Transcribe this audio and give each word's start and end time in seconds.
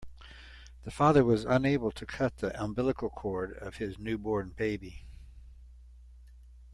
The 0.81 0.89
father 0.89 1.23
was 1.23 1.45
unable 1.45 1.91
to 1.91 2.07
cut 2.07 2.37
the 2.37 2.59
umbilical 2.59 3.11
cord 3.11 3.53
of 3.57 3.75
his 3.75 3.99
newborn 3.99 4.49
baby. 4.49 5.05